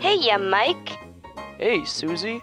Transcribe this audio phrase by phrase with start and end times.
[0.00, 0.96] Hey, yeah, Mike.
[1.58, 2.40] Hey, Susie.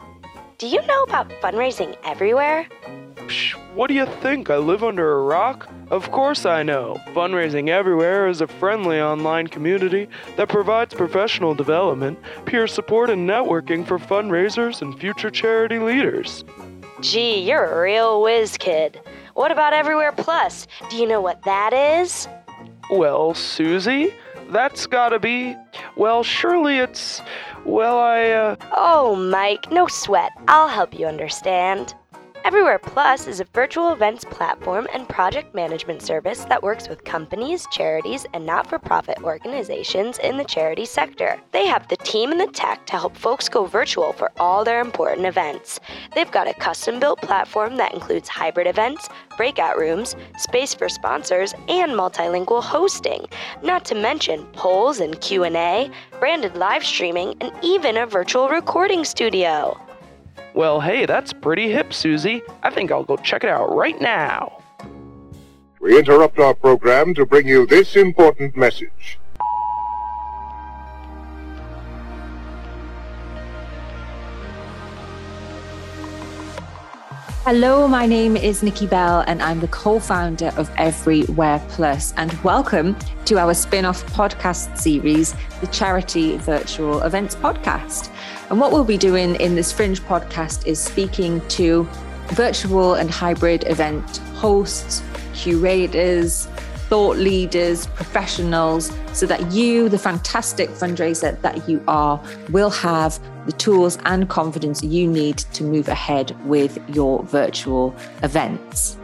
[0.59, 2.67] Do you know about fundraising everywhere?
[3.15, 4.51] Psh, what do you think?
[4.51, 5.67] I live under a rock?
[5.89, 7.01] Of course I know.
[7.15, 13.87] Fundraising Everywhere is a friendly online community that provides professional development, peer support, and networking
[13.87, 16.43] for fundraisers and future charity leaders.
[17.01, 19.01] Gee, you're a real whiz kid.
[19.33, 20.67] What about Everywhere Plus?
[20.91, 22.27] Do you know what that is?
[22.91, 24.13] Well, Susie,
[24.49, 25.55] that's gotta be.
[25.95, 27.21] Well, surely it's.
[27.67, 28.55] Well, I, uh.
[28.71, 30.31] Oh, Mike, no sweat.
[30.47, 31.93] I'll help you understand.
[32.45, 37.67] Everywhere Plus is a virtual events platform and project management service that works with companies,
[37.71, 41.39] charities, and not for profit organizations in the charity sector.
[41.51, 44.81] They have the team and the tech to help folks go virtual for all their
[44.81, 45.79] important events.
[46.15, 51.53] They've got a custom built platform that includes hybrid events, breakout rooms, space for sponsors,
[51.67, 53.25] and multilingual hosting,
[53.61, 59.77] not to mention polls and Q&A, branded live streaming, and even a virtual recording studio.
[60.53, 62.41] Well, hey, that's pretty hip, Susie.
[62.63, 64.61] I think I'll go check it out right now.
[65.79, 69.19] We interrupt our program to bring you this important message.
[77.47, 82.13] Hello, my name is Nikki Bell, and I'm the co founder of Everywhere Plus.
[82.17, 88.11] And welcome to our spin off podcast series, the Charity Virtual Events Podcast.
[88.49, 91.87] And what we'll be doing in this Fringe podcast is speaking to
[92.33, 95.01] virtual and hybrid event hosts,
[95.33, 96.49] curators,
[96.89, 103.51] thought leaders, professionals, so that you, the fantastic fundraiser that you are, will have the
[103.53, 108.97] tools and confidence you need to move ahead with your virtual events.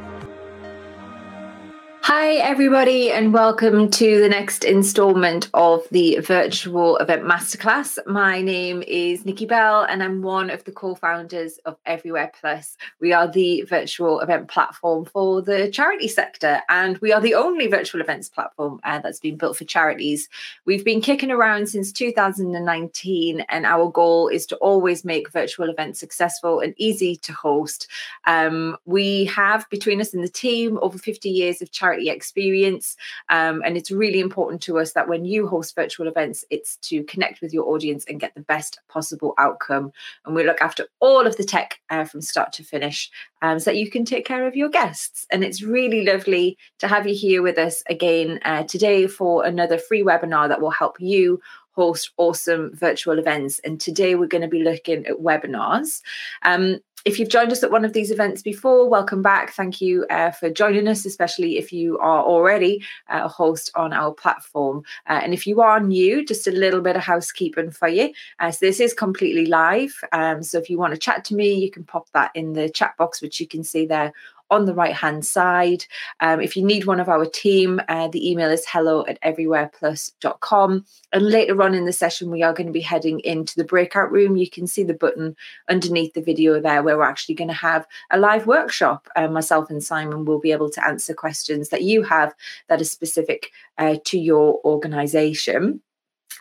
[2.08, 7.98] Hi, everybody, and welcome to the next installment of the Virtual Event Masterclass.
[8.06, 12.76] My name is Nikki Bell, and I'm one of the co founders of Everywhere Plus.
[13.00, 17.68] We are the virtual event platform for the charity sector, and we are the only
[17.68, 20.28] virtual events platform uh, that's been built for charities.
[20.66, 26.02] We've been kicking around since 2019, and our goal is to always make virtual events
[26.02, 27.88] successful and easy to host.
[28.28, 32.96] Um, we have between us in the team over 50 years of charity charity experience.
[33.30, 37.04] Um, and it's really important to us that when you host virtual events, it's to
[37.04, 39.92] connect with your audience and get the best possible outcome.
[40.26, 43.12] And we look after all of the tech uh, from start to finish
[43.42, 45.28] um, so that you can take care of your guests.
[45.32, 49.78] And it's really lovely to have you here with us again uh, today for another
[49.78, 51.40] free webinar that will help you
[51.76, 53.60] host awesome virtual events.
[53.64, 56.02] And today we're going to be looking at webinars.
[56.44, 59.52] Um, if you've joined us at one of these events before, welcome back.
[59.54, 63.92] Thank you uh, for joining us, especially if you are already uh, a host on
[63.92, 64.84] our platform.
[65.10, 68.14] Uh, and if you are new, just a little bit of housekeeping for you.
[68.40, 69.94] Uh, so this is completely live.
[70.14, 72.70] Um, so if you want to chat to me, you can pop that in the
[72.70, 74.14] chat box, which you can see there
[74.54, 75.86] on the right hand side.
[76.20, 80.86] Um, if you need one of our team, uh, the email is hello at everywhereplus.com.
[81.12, 84.12] And later on in the session, we are going to be heading into the breakout
[84.12, 84.38] room.
[84.38, 85.36] You can see the button
[85.70, 89.08] underneath the video there where we're actually going to have a live workshop.
[89.16, 92.34] Uh, myself and Simon will be able to answer questions that you have
[92.70, 95.82] that are specific uh, to your organization.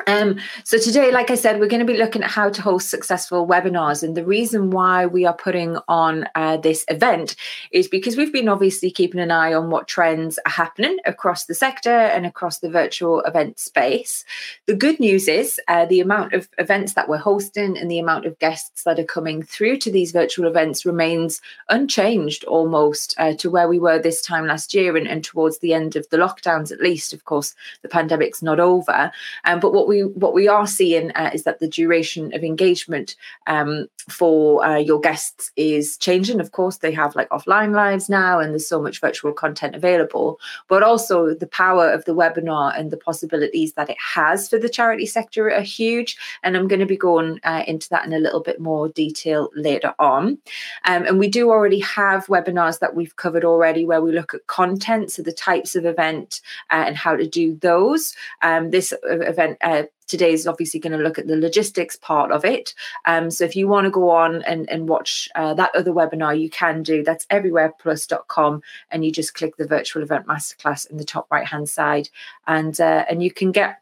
[0.06, 2.90] Um, so today, like I said, we're going to be looking at how to host
[2.90, 4.02] successful webinars.
[4.02, 7.36] And the reason why we are putting on uh, this event
[7.70, 11.54] is because we've been obviously keeping an eye on what trends are happening across the
[11.54, 14.24] sector and across the virtual event space.
[14.66, 18.26] The good news is uh, the amount of events that we're hosting and the amount
[18.26, 23.50] of guests that are coming through to these virtual events remains unchanged almost uh, to
[23.50, 26.72] where we were this time last year and, and, towards the end of the lockdowns,
[26.72, 27.12] at least.
[27.12, 29.12] Of course, the pandemic's not over.
[29.44, 32.44] Um, but what what we what we are seeing uh, is that the duration of
[32.44, 33.16] engagement
[33.48, 36.40] um, for uh, your guests is changing.
[36.40, 40.38] Of course, they have like offline lives now, and there's so much virtual content available.
[40.68, 44.68] But also the power of the webinar and the possibilities that it has for the
[44.68, 46.16] charity sector are huge.
[46.44, 49.50] And I'm going to be going uh, into that in a little bit more detail
[49.56, 50.38] later on.
[50.84, 54.46] Um, and we do already have webinars that we've covered already, where we look at
[54.46, 56.40] content, so the types of event
[56.70, 58.14] uh, and how to do those.
[58.42, 59.71] Um, this uh, event uh,
[60.12, 62.74] today is obviously going to look at the logistics part of it.
[63.06, 66.38] Um, so if you want to go on and, and watch uh, that other webinar,
[66.38, 67.02] you can do.
[67.02, 71.70] That's everywhereplus.com, and you just click the virtual event masterclass in the top right hand
[71.70, 72.10] side,
[72.46, 73.81] and uh, and you can get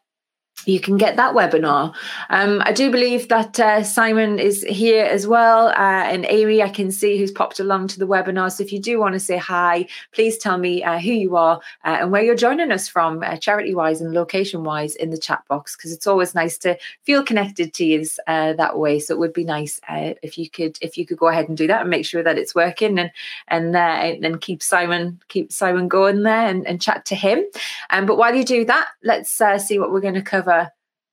[0.66, 1.94] you can get that webinar.
[2.28, 6.68] Um, I do believe that uh, Simon is here as well, uh, and Amy, I
[6.68, 8.52] can see who's popped along to the webinar.
[8.52, 11.60] So if you do want to say hi, please tell me uh, who you are
[11.84, 15.18] uh, and where you're joining us from, uh, charity wise and location wise, in the
[15.18, 18.98] chat box, because it's always nice to feel connected to you uh, that way.
[18.98, 21.66] So it would be nice if you could if you could go ahead and do
[21.66, 23.10] that and make sure that it's working and
[23.48, 27.44] and and keep Simon keep Simon going there and, and chat to him.
[27.90, 30.59] Um, but while you do that, let's see what we're going to cover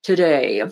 [0.08, 0.64] today.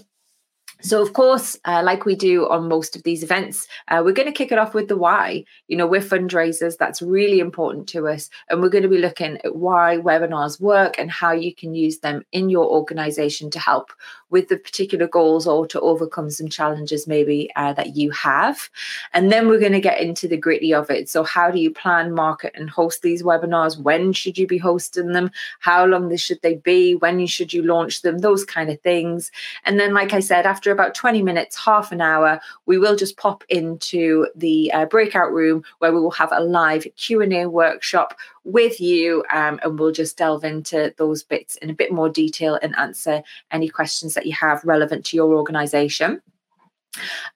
[0.81, 4.27] So, of course, uh, like we do on most of these events, uh, we're going
[4.27, 5.45] to kick it off with the why.
[5.67, 8.29] You know, we're fundraisers, that's really important to us.
[8.49, 11.99] And we're going to be looking at why webinars work and how you can use
[11.99, 13.91] them in your organization to help
[14.29, 18.69] with the particular goals or to overcome some challenges maybe uh, that you have.
[19.13, 21.09] And then we're going to get into the gritty of it.
[21.09, 23.79] So, how do you plan, market, and host these webinars?
[23.79, 25.31] When should you be hosting them?
[25.59, 26.95] How long should they be?
[26.95, 28.19] When should you launch them?
[28.19, 29.31] Those kind of things.
[29.63, 33.17] And then, like I said, after about 20 minutes, half an hour, we will just
[33.17, 38.79] pop into the uh, breakout room where we will have a live Q&A workshop with
[38.79, 42.75] you um, and we'll just delve into those bits in a bit more detail and
[42.77, 46.21] answer any questions that you have relevant to your organization.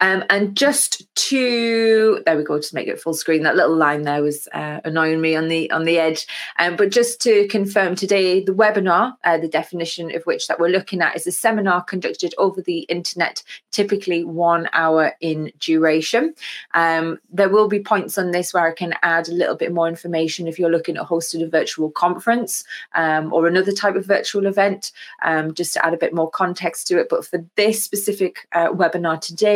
[0.02, 3.44] Um, and just to there we go, just make it full screen.
[3.44, 6.28] That little line there was uh, annoying me on the on the edge.
[6.60, 10.70] Um, but just to confirm today, the webinar, uh, the definition of which that we're
[10.70, 16.34] looking at is a seminar conducted over the internet, typically one hour in duration.
[16.74, 19.88] Um, there will be points on this where I can add a little bit more
[19.88, 22.64] information if you're looking at hosting a virtual conference
[22.96, 24.92] um, or another type of virtual event,
[25.24, 27.08] um, just to add a bit more context to it.
[27.10, 29.49] But for this specific uh, webinar today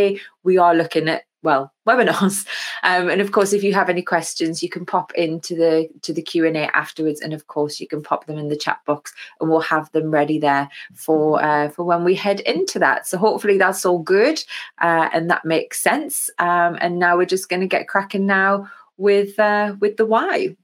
[0.43, 2.47] we are looking at well webinars.
[2.83, 6.13] Um, and of course if you have any questions you can pop into the to
[6.13, 7.21] the q&a afterwards.
[7.21, 10.09] And of course you can pop them in the chat box and we'll have them
[10.11, 13.07] ready there for uh, for when we head into that.
[13.07, 14.43] So hopefully that's all good
[14.81, 16.29] uh, and that makes sense.
[16.39, 20.55] Um, and now we're just going to get cracking now with uh, with the why.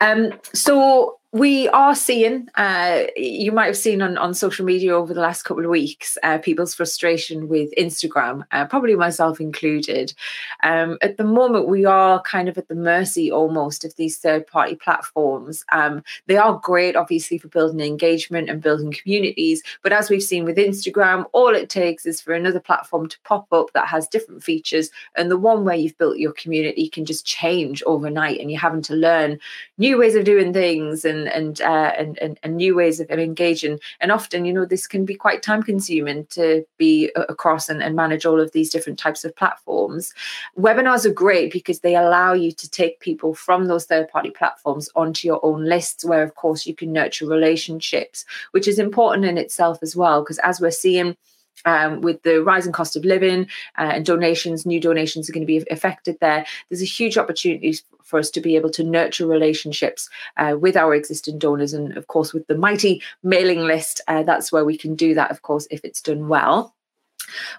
[0.00, 5.12] Um, so we are seeing uh, you might have seen on, on social media over
[5.12, 10.14] the last couple of weeks uh, people's frustration with instagram uh, probably myself included.
[10.62, 14.46] Um, at the moment we are kind of at the mercy almost of these third
[14.46, 15.64] party platforms.
[15.70, 20.46] Um, they are great obviously for building engagement and building communities but as we've seen
[20.46, 24.42] with instagram all it takes is for another platform to pop up that has different
[24.42, 28.58] features and the one where you've built your community can just change overnight and you're
[28.58, 29.38] having to learn
[29.76, 33.10] new ways of doing things and and and, uh, and, and and new ways of
[33.10, 33.78] engaging.
[34.00, 37.96] And often, you know, this can be quite time consuming to be across and, and
[37.96, 40.14] manage all of these different types of platforms.
[40.58, 44.88] Webinars are great because they allow you to take people from those third party platforms
[44.94, 49.38] onto your own lists, where of course you can nurture relationships, which is important in
[49.38, 50.22] itself as well.
[50.22, 51.16] Because as we're seeing
[51.64, 55.46] um, with the rising cost of living uh, and donations, new donations are going to
[55.46, 56.46] be affected there.
[56.68, 60.08] There's a huge opportunity for us to be able to nurture relationships
[60.38, 61.72] uh, with our existing donors.
[61.72, 65.30] And of course, with the mighty mailing list, uh, that's where we can do that,
[65.30, 66.74] of course, if it's done well.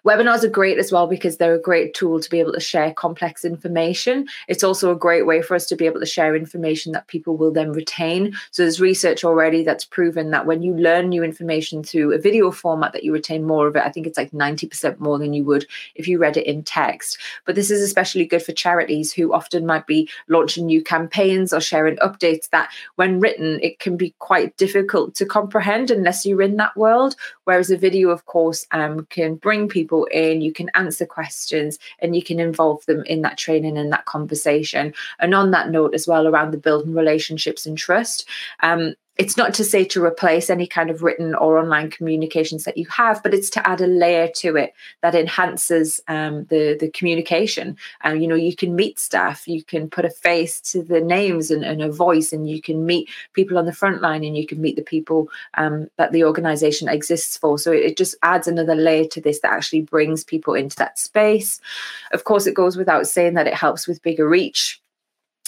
[0.05, 2.93] Webinars are great as well because they're a great tool to be able to share
[2.93, 4.27] complex information.
[4.47, 7.37] It's also a great way for us to be able to share information that people
[7.37, 8.33] will then retain.
[8.51, 12.51] So there's research already that's proven that when you learn new information through a video
[12.51, 13.83] format that you retain more of it.
[13.83, 17.17] I think it's like 90% more than you would if you read it in text.
[17.45, 21.61] But this is especially good for charities who often might be launching new campaigns or
[21.61, 26.57] sharing updates that when written it can be quite difficult to comprehend unless you're in
[26.57, 27.15] that world.
[27.43, 31.77] Whereas a video of course um, can bring bring people in, you can answer questions,
[31.99, 34.93] and you can involve them in that training and that conversation.
[35.19, 38.27] And on that note, as well, around the building relationships and trust,
[38.61, 42.77] um, it's not to say to replace any kind of written or online communications that
[42.77, 46.89] you have, but it's to add a layer to it that enhances um, the the
[46.91, 47.77] communication.
[48.01, 51.51] And you know, you can meet staff, you can put a face to the names
[51.51, 54.47] and, and, a voice, and you can meet people on the front line, and you
[54.47, 57.59] can meet the people um, that the organisation exists for.
[57.59, 61.59] So it just adds another layer to this that actually brings people into that space.
[62.13, 64.81] Of course, it goes without saying that it helps with bigger reach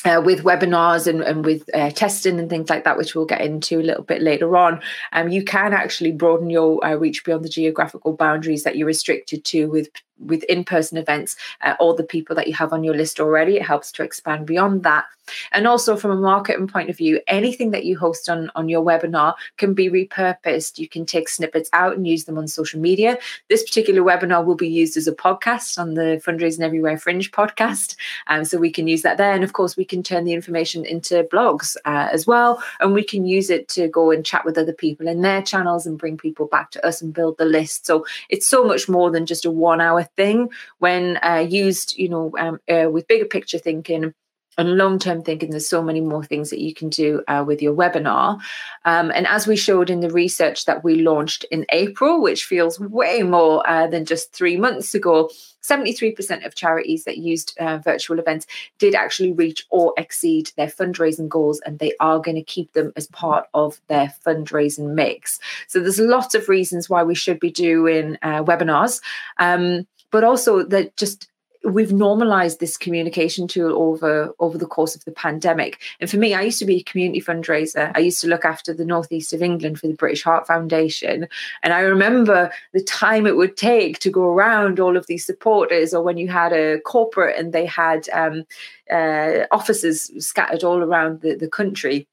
[0.06, 3.42] uh, with webinars and, and with uh, testing and things like that, which we'll get
[3.42, 4.82] into a little bit later on,
[5.14, 9.44] um, you can actually broaden your uh, reach beyond the geographical boundaries that you're restricted
[9.46, 9.90] to with
[10.26, 13.64] with in-person events uh, all the people that you have on your list already it
[13.64, 15.06] helps to expand beyond that.
[15.52, 18.84] And also from a marketing point of view anything that you host on on your
[18.84, 20.78] webinar can be repurposed.
[20.78, 23.18] You can take snippets out and use them on social media.
[23.50, 27.96] This particular webinar will be used as a podcast on the fundraising everywhere fringe podcast
[28.28, 29.34] um, so we can use that there.
[29.34, 33.04] And of course we can turn the information into blogs uh, as well and we
[33.04, 36.18] can use it to go and chat with other people in their channels and bring
[36.18, 37.86] people back to us and build the list.
[37.86, 40.50] So it's so much more than just a one hour thing
[40.80, 44.14] when uh, used you know um, uh, with bigger picture thinking
[44.58, 47.62] and long term thinking, there's so many more things that you can do uh, with
[47.62, 48.40] your webinar.
[48.84, 52.80] Um, and as we showed in the research that we launched in April, which feels
[52.80, 55.32] way more uh, than just three months ago,
[55.64, 58.46] 73% of charities that used uh, virtual events
[58.78, 62.92] did actually reach or exceed their fundraising goals, and they are going to keep them
[62.98, 65.40] as part of their fundraising mix.
[65.68, 69.02] So there's lots of reasons why we should be doing uh, webinars.
[69.38, 71.28] Um, but also that just
[71.64, 75.80] we've normalized this communication tool over over the course of the pandemic.
[76.00, 77.92] And for me i used to be a community fundraiser.
[77.96, 81.28] I used to look after the northeast of england for the british heart foundation.
[81.64, 85.94] And i remember the time it would take to go around all of these supporters
[85.94, 88.44] or when you had a corporate and they had um,
[88.92, 92.08] uh, offices scattered all around the, the country.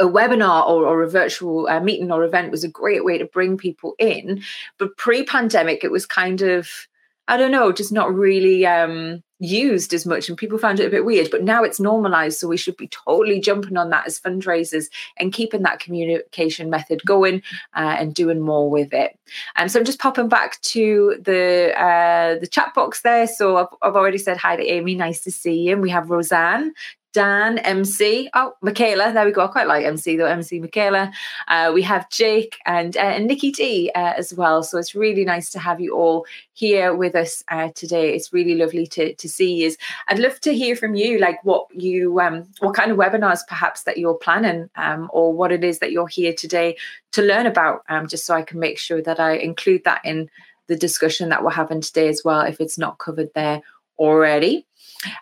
[0.00, 3.24] A webinar or, or a virtual uh, meeting or event was a great way to
[3.26, 4.42] bring people in.
[4.76, 6.88] But pre-pandemic it was kind of
[7.28, 10.90] I don't know, just not really um, used as much, and people found it a
[10.90, 11.30] bit weird.
[11.30, 14.86] But now it's normalized, so we should be totally jumping on that as fundraisers
[15.18, 17.42] and keeping that communication method going
[17.76, 19.18] uh, and doing more with it.
[19.56, 23.26] And um, so I'm just popping back to the uh, the chat box there.
[23.26, 24.94] So I've, I've already said hi to Amy.
[24.94, 25.74] Nice to see you.
[25.74, 26.72] And we have Roseanne
[27.14, 28.28] Dan, MC.
[28.34, 29.12] Oh, Michaela.
[29.12, 29.44] There we go.
[29.44, 30.26] I quite like MC though.
[30.26, 31.10] MC Michaela.
[31.48, 34.62] Uh, we have Jake and, uh, and Nikki D uh, as well.
[34.62, 38.14] So it's really nice to have you all here with us uh, today.
[38.14, 39.74] It's really lovely to to see you.
[40.08, 43.84] I'd love to hear from you, like what you um, what kind of webinars perhaps
[43.84, 46.76] that you're planning, um, or what it is that you're here today
[47.12, 47.84] to learn about.
[47.88, 50.28] Um, just so I can make sure that I include that in
[50.66, 53.62] the discussion that we're having today as well, if it's not covered there
[53.98, 54.66] already.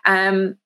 [0.05, 0.57] Um,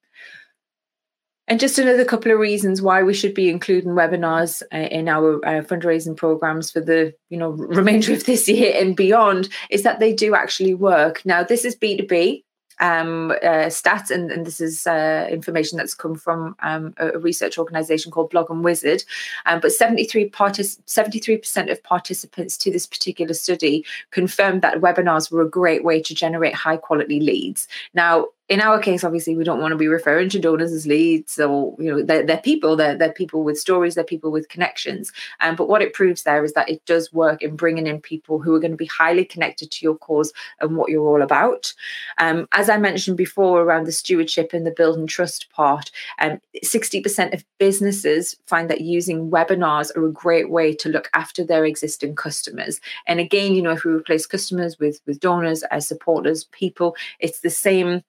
[1.52, 5.34] and just another couple of reasons why we should be including webinars uh, in our
[5.44, 10.00] uh, fundraising programs for the you know remainder of this year and beyond is that
[10.00, 11.20] they do actually work.
[11.26, 12.42] Now this is B2B
[12.80, 17.58] um, uh, stats, and, and, this is uh, information that's come from um, a research
[17.58, 19.04] organization called Blogging Wizard.
[19.44, 25.42] Um, but 73 partic- 73% of participants to this particular study confirmed that webinars were
[25.42, 27.68] a great way to generate high quality leads.
[27.92, 31.40] Now, in our case, obviously, we don't want to be referring to donors as leads
[31.40, 35.10] or, you know, they're, they're people, they're, they're people with stories, they're people with connections.
[35.40, 38.38] Um, but what it proves there is that it does work in bringing in people
[38.38, 41.72] who are going to be highly connected to your cause and what you're all about.
[42.18, 46.38] Um, as I mentioned before around the stewardship and the build and trust part, um,
[46.62, 51.64] 60% of businesses find that using webinars are a great way to look after their
[51.64, 52.82] existing customers.
[53.06, 57.40] And again, you know, if we replace customers with, with donors as supporters, people, it's
[57.40, 58.02] the same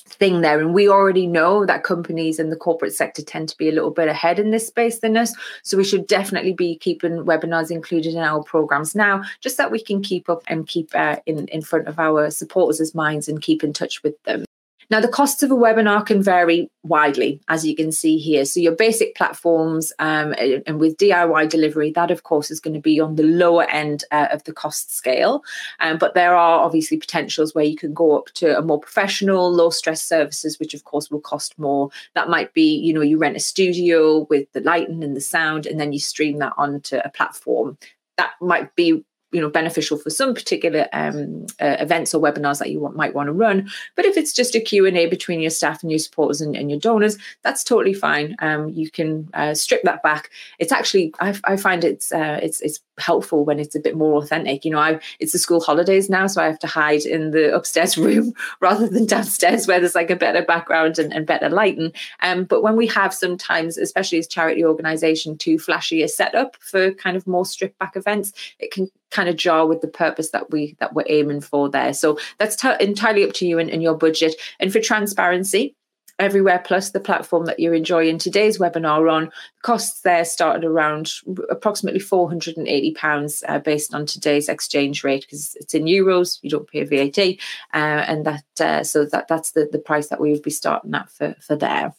[0.00, 0.60] thing there.
[0.60, 3.90] And we already know that companies in the corporate sector tend to be a little
[3.90, 5.34] bit ahead in this space than us.
[5.62, 9.82] So we should definitely be keeping webinars included in our programs now, just that we
[9.82, 13.62] can keep up and keep uh, in, in front of our supporters' minds and keep
[13.62, 14.44] in touch with them.
[14.90, 18.44] Now, the costs of a webinar can vary widely, as you can see here.
[18.44, 22.80] So, your basic platforms um, and with DIY delivery, that of course is going to
[22.80, 25.44] be on the lower end uh, of the cost scale.
[25.78, 29.52] Um, but there are obviously potentials where you can go up to a more professional,
[29.52, 31.90] low stress services, which of course will cost more.
[32.16, 35.66] That might be, you know, you rent a studio with the lighting and the sound,
[35.66, 37.78] and then you stream that onto a platform.
[38.16, 42.70] That might be you know beneficial for some particular um, uh, events or webinars that
[42.70, 43.68] you want, might want to run.
[43.96, 46.80] But if it's just a q&a between your staff and your supporters and, and your
[46.80, 48.36] donors that's totally fine.
[48.40, 50.30] Um, you can uh, strip that back.
[50.58, 54.22] It's actually i, I find it's uh, it's it's helpful when it's a bit more
[54.22, 57.30] authentic you know I, it's the school holidays now so i have to hide in
[57.30, 61.48] the upstairs room rather than downstairs where there's like a better background and, and better
[61.48, 66.56] lighting um, but when we have sometimes especially as charity organization too flashy a setup
[66.60, 70.30] for kind of more stripped back events it can kind of jar with the purpose
[70.30, 71.92] that we that we're aiming for there.
[71.92, 74.36] So that's t- entirely up to you and, and your budget.
[74.58, 75.74] And for transparency
[76.20, 78.18] everywhere plus the platform that you're enjoying.
[78.18, 81.12] Today's webinar on costs there started around
[81.48, 86.68] approximately 480 pounds uh, based on today's exchange rate because it's in euros you don't
[86.68, 90.42] pay vat uh, and that uh, so that that's the, the price that we would
[90.42, 91.94] be starting at for for there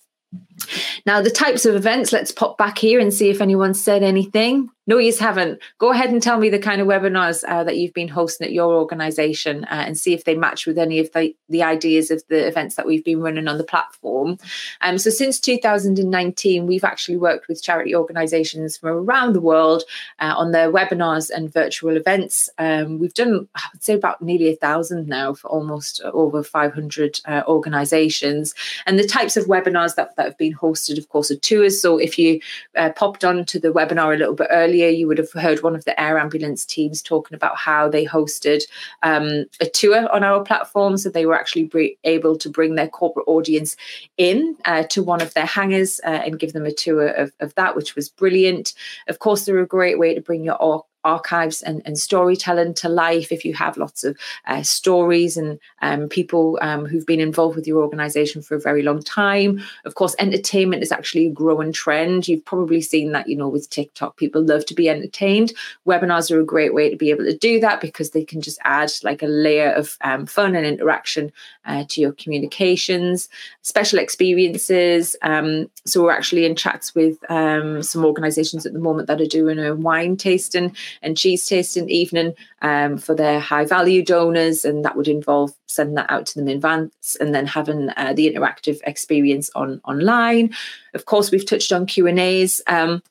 [1.06, 4.70] Now, the types of events, let's pop back here and see if anyone said anything.
[4.88, 5.62] No, you haven't.
[5.78, 8.52] Go ahead and tell me the kind of webinars uh, that you've been hosting at
[8.52, 12.24] your organization uh, and see if they match with any of the, the ideas of
[12.30, 14.40] the events that we've been running on the platform.
[14.82, 19.84] Um, so, since 2019, we've actually worked with charity organizations from around the world
[20.20, 22.50] uh, on their webinars and virtual events.
[22.58, 27.22] Um, we've done, I would say, about nearly a thousand now for almost over 500
[27.26, 28.56] uh, organizations.
[28.88, 31.82] And the types of webinars that, that have been hosted, of course, are tours.
[31.82, 32.40] So, if you
[32.76, 35.86] uh, popped onto the webinar a little bit earlier, you would have heard one of
[35.86, 38.64] the air ambulance teams talking about how they hosted
[39.04, 40.98] um, a tour on our platform.
[40.98, 43.76] So they were actually able to bring their corporate audience
[44.18, 47.54] in uh, to one of their hangars uh, and give them a tour of, of
[47.56, 48.74] that, which was brilliant.
[49.08, 50.62] Of course, they're a great way to bring your
[51.04, 56.10] archives and, and storytelling to life if you have lots of uh, stories and um,
[56.10, 59.62] people um, who've been involved with your organization for a very long time.
[59.86, 62.28] Of course entertainment is actually a growing trend.
[62.28, 64.18] You've probably seen that you know with tiktok.
[64.18, 65.54] People love to be entertained.
[65.88, 68.60] Webinars are a great way to be able to do that because they can just
[68.64, 71.32] add like a layer of um, fun and interaction
[71.66, 73.30] uh, to your communications.
[73.62, 79.08] Special experiences um, so we're actually in chats with um, some organizations at the moment
[79.08, 84.04] that are doing a wine tasting and cheese tasting evening um, for their high value
[84.04, 87.90] donors, and that would involve sending that out to them in advance and then having
[87.98, 90.54] uh, the interactive experience on online.
[90.94, 92.62] Of course, we've touched on Q and A's.
[92.68, 93.02] Um,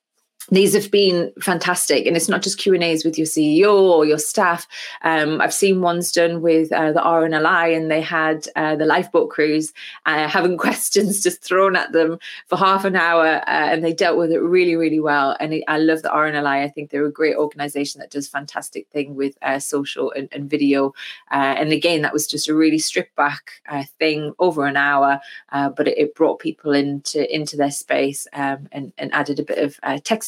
[0.49, 2.07] these have been fantastic.
[2.07, 4.67] And it's not just q and a's with your ceo or your staff.
[5.03, 9.31] Um, i've seen ones done with uh, the rnli and they had uh, the lifeboat
[9.31, 9.73] crews
[10.07, 14.19] uh, having questions just thrown at them for half an hour uh, and they dealt
[14.19, 15.37] with it really really well.
[15.41, 16.69] And i love the rnli i.
[16.71, 20.95] Think they're a great organization that does fantastic thing with uh, social and, and video.
[21.31, 23.63] Uh, and again that was just a really stripped back
[23.99, 25.21] thing over an hour
[25.51, 29.59] but it, it, brought people into into their space um, and, and added a bit
[29.59, 29.79] of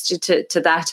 [0.02, 0.92] to, to that.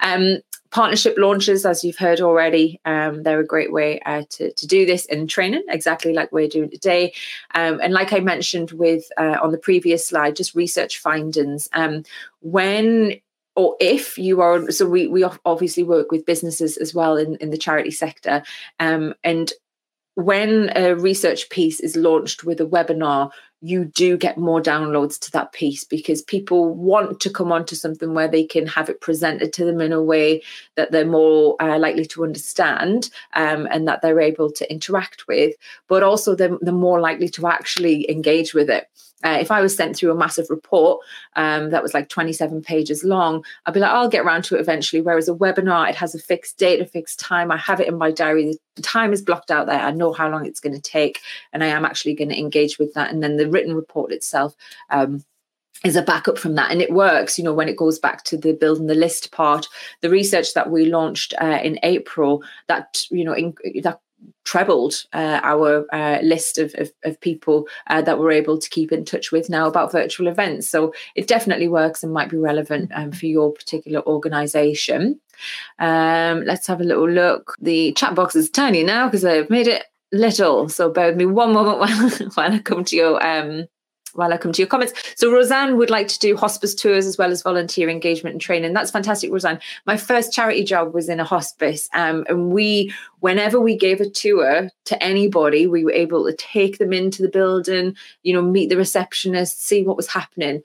[0.00, 0.38] Um,
[0.70, 4.86] partnership launches, as you've heard already, um, they're a great way uh, to, to do
[4.86, 7.12] this in training, exactly like we're doing today.
[7.54, 11.68] Um, and like I mentioned with uh, on the previous slide, just research findings.
[11.72, 12.04] Um,
[12.40, 13.20] when
[13.56, 17.50] or if you are, so we we obviously work with businesses as well in, in
[17.50, 18.42] the charity sector,
[18.78, 19.52] um, and
[20.14, 23.30] when a research piece is launched with a webinar,
[23.62, 28.14] you do get more downloads to that piece because people want to come onto something
[28.14, 30.42] where they can have it presented to them in a way
[30.76, 35.54] that they're more uh, likely to understand um, and that they're able to interact with,
[35.88, 38.88] but also they're, they're more likely to actually engage with it.
[39.22, 41.04] Uh, if I was sent through a massive report
[41.36, 44.60] um, that was like 27 pages long, I'd be like, I'll get around to it
[44.60, 45.02] eventually.
[45.02, 47.52] Whereas a webinar, it has a fixed date, a fixed time.
[47.52, 48.56] I have it in my diary.
[48.76, 49.78] The time is blocked out there.
[49.78, 51.20] I know how long it's going to take,
[51.52, 53.10] and I am actually going to engage with that.
[53.10, 54.54] And then the written report itself.
[54.90, 55.24] Um,
[55.82, 58.36] is a backup from that and it works you know when it goes back to
[58.36, 59.66] the building the list part
[60.02, 63.98] the research that we launched uh, in april that you know in, that
[64.44, 68.92] trebled uh, our uh, list of, of, of people uh, that we're able to keep
[68.92, 70.68] in touch with now about virtual events.
[70.68, 75.20] So it definitely works and might be relevant um, for your particular organization.
[75.78, 77.54] Um, let's have a little look.
[77.60, 80.68] The chat box is tiny now because I've made it little.
[80.68, 83.66] So bear with me one moment while, while I come to your um,
[84.14, 84.92] while I come to your comments.
[85.16, 88.72] So Roseanne would like to do hospice tours as well as volunteer engagement and training.
[88.72, 89.60] That's fantastic, Roseanne.
[89.86, 94.10] My first charity job was in a hospice, um, and we, whenever we gave a
[94.10, 98.68] tour to anybody, we were able to take them into the building, you know, meet
[98.68, 100.62] the receptionist, see what was happening.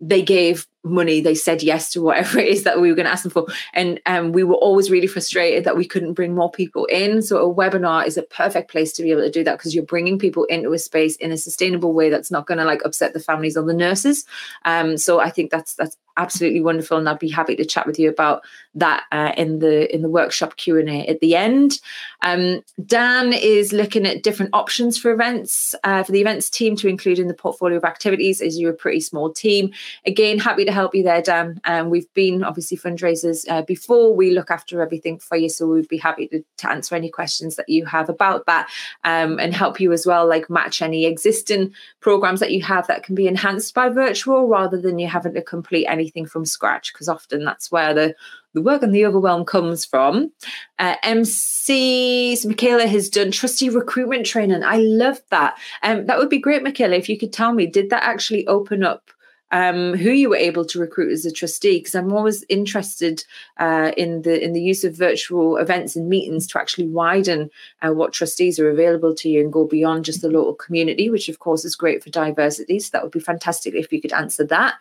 [0.00, 3.12] They gave money they said yes to whatever it is that we were going to
[3.12, 3.46] ask them for.
[3.72, 7.22] And um, we were always really frustrated that we couldn't bring more people in.
[7.22, 9.84] So a webinar is a perfect place to be able to do that because you're
[9.84, 13.12] bringing people into a space in a sustainable way that's not going to like upset
[13.12, 14.24] the families or the nurses.
[14.64, 17.98] Um, so i think that's that's absolutely wonderful and i'd be happy to chat with
[17.98, 18.42] you about
[18.74, 21.80] that uh, in the in the workshop q&a at the end.
[22.22, 26.88] Um, dan is looking at different options for events uh, for the events team to
[26.88, 29.72] include in the portfolio of activities as you're a pretty small team.
[30.04, 31.58] Again happy to help you there, Dan.
[31.64, 34.14] Um, we've been obviously fundraisers uh, before.
[34.14, 37.56] We look after everything for you, so we'd be happy to, to answer any questions
[37.56, 38.68] that you have about that
[39.02, 43.02] um, and help you as well, like match any existing programs that you have that
[43.02, 47.08] can be enhanced by virtual rather than you having to complete anything from scratch, because
[47.08, 48.14] often that's where the
[48.56, 50.32] the work and the overwhelm comes from.
[50.78, 54.64] Uh, MCs, Michaela has done trustee recruitment training.
[54.64, 55.58] I love that.
[55.82, 58.82] Um, that would be great, Michaela, if you could tell me, did that actually open
[58.82, 59.10] up
[59.52, 63.24] um, who you were able to recruit as a trustee because I'm always interested
[63.58, 67.50] uh, in the in the use of virtual events and meetings to actually widen
[67.82, 71.28] uh, what trustees are available to you and go beyond just the local community, which
[71.28, 72.78] of course is great for diversity.
[72.78, 74.74] So that would be fantastic if you could answer that.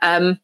[0.00, 0.40] Um,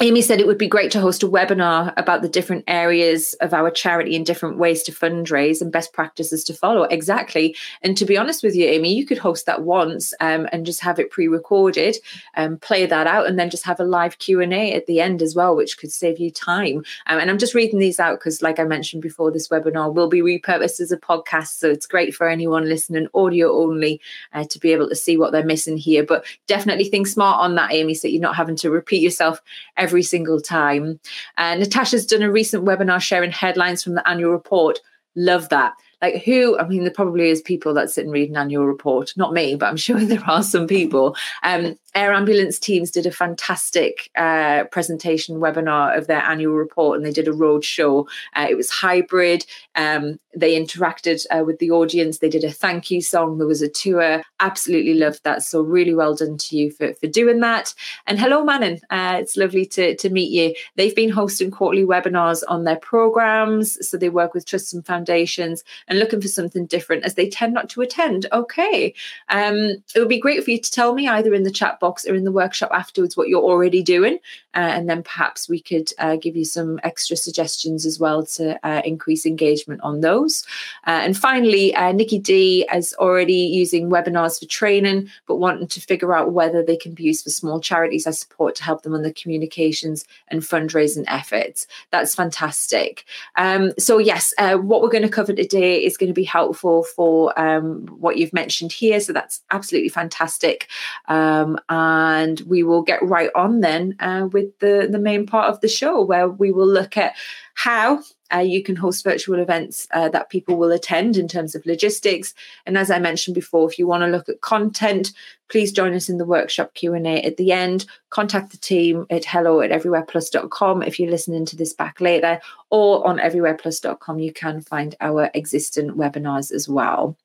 [0.00, 3.54] Amy said it would be great to host a webinar about the different areas of
[3.54, 6.82] our charity and different ways to fundraise and best practices to follow.
[6.82, 7.54] Exactly.
[7.80, 10.80] And to be honest with you, Amy, you could host that once um, and just
[10.80, 11.96] have it pre-recorded
[12.34, 15.22] and um, play that out and then just have a live Q&A at the end
[15.22, 16.78] as well, which could save you time.
[17.06, 20.08] Um, and I'm just reading these out because like I mentioned before, this webinar will
[20.08, 21.58] be repurposed as a podcast.
[21.58, 24.00] So it's great for anyone listening audio only
[24.32, 26.02] uh, to be able to see what they're missing here.
[26.02, 29.40] But definitely think smart on that, Amy, so you're not having to repeat yourself
[29.84, 30.98] every single time.
[31.36, 34.80] Uh, Natasha's done a recent webinar sharing headlines from the annual report.
[35.14, 38.36] Love that like who i mean there probably is people that sit and read an
[38.36, 39.12] annual report.
[39.16, 41.16] Not me but i'm sure there are some people.
[41.42, 47.06] Um, air ambulance teams did a fantastic uh, presentation webinar of their annual report and
[47.06, 48.08] they did a road show.
[48.34, 49.46] Uh, it was hybrid.
[49.76, 52.18] Um, they interacted uh, with the audience.
[52.18, 53.38] They did a thank you song.
[53.38, 54.22] There was a tour.
[54.40, 55.44] Absolutely loved that.
[55.44, 57.72] So really well done to you for, for doing that.
[58.06, 58.80] And hello manon.
[58.90, 60.54] Uh, it's lovely to, to meet you.
[60.74, 63.88] They've been hosting quarterly webinars on their programs.
[63.88, 67.52] So they work with trusts and foundations and looking for something different as they tend
[67.52, 68.94] not to attend okay
[69.28, 69.56] um,
[69.94, 72.14] it would be great for you to tell me either in the chat box or
[72.14, 74.18] in the workshop afterwards what you're already doing
[74.54, 78.58] uh, and then perhaps we could uh, give you some extra suggestions as well to
[78.66, 80.44] uh, increase engagement on those.
[80.86, 85.80] Uh, and finally, uh, Nikki D is already using webinars for training, but wanting to
[85.80, 88.94] figure out whether they can be used for small charities I support to help them
[88.94, 91.66] on the communications and fundraising efforts.
[91.90, 93.04] That's fantastic.
[93.36, 96.84] Um, so, yes, uh, what we're going to cover today is going to be helpful
[96.84, 99.00] for um, what you've mentioned here.
[99.00, 100.68] So, that's absolutely fantastic.
[101.08, 105.60] Um, and we will get right on then with with the, the main part of
[105.60, 107.14] the show, where we will look at
[107.54, 108.02] how
[108.34, 112.34] uh, you can host virtual events uh, that people will attend in terms of logistics.
[112.66, 115.12] And as I mentioned before, if you want to look at content,
[115.48, 117.86] please join us in the workshop Q&A at the end.
[118.10, 123.06] Contact the team at hello at everywhereplus.com if you're listening to this back later, or
[123.06, 127.16] on everywhereplus.com, you can find our existing webinars as well.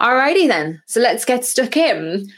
[0.00, 2.28] Alrighty then, so let's get stuck in.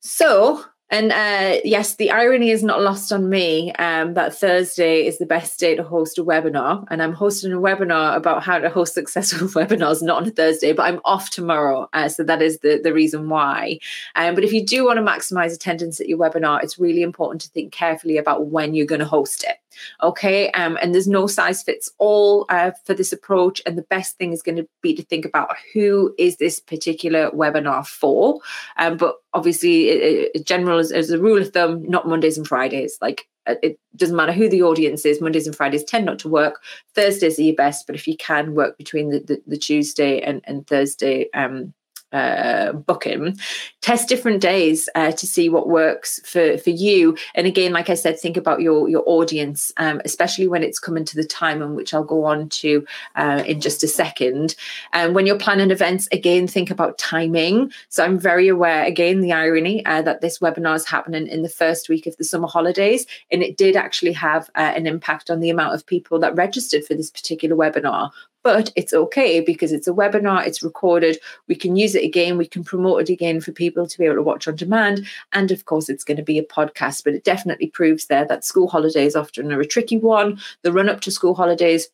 [0.00, 5.18] So and uh, yes, the irony is not lost on me um, that Thursday is
[5.18, 6.84] the best day to host a webinar.
[6.90, 10.72] And I'm hosting a webinar about how to host successful webinars, not on a Thursday,
[10.72, 11.88] but I'm off tomorrow.
[11.92, 13.78] Uh, so that is the, the reason why.
[14.16, 17.40] Um, but if you do want to maximize attendance at your webinar, it's really important
[17.42, 19.58] to think carefully about when you're going to host it.
[20.02, 20.50] Okay.
[20.52, 23.60] Um, and there's no size fits all uh, for this approach.
[23.66, 27.30] And the best thing is going to be to think about who is this particular
[27.30, 28.40] webinar for.
[28.76, 32.46] Um, but obviously, it, it, general as, as a rule of thumb, not Mondays and
[32.46, 32.98] Fridays.
[33.00, 35.20] Like uh, it doesn't matter who the audience is.
[35.20, 36.62] Mondays and Fridays tend not to work.
[36.94, 40.40] Thursdays are your best, but if you can work between the, the, the Tuesday and,
[40.44, 41.72] and Thursday um,
[42.12, 43.38] uh, booking
[43.80, 47.16] test different days uh, to see what works for for you.
[47.34, 51.04] And again like i said think about your your audience um, especially when it's coming
[51.04, 52.84] to the time in which i'll go on to
[53.16, 54.54] uh, in just a second.
[54.92, 57.72] And when you're planning events again think about timing.
[57.88, 61.48] So i'm very aware again the irony uh, that this webinar is happening in the
[61.48, 65.40] first week of the summer holidays and it did actually have uh, an impact on
[65.40, 68.10] the amount of people that registered for this particular webinar
[68.42, 72.46] but it's okay because it's a webinar, it's recorded, we can use it again, we
[72.46, 75.06] can promote it again for people to be able to watch on demand.
[75.32, 78.44] And of course, it's going to be a podcast, but it definitely proves there that
[78.44, 80.40] school holidays often are a tricky one.
[80.62, 81.88] The run up to school holidays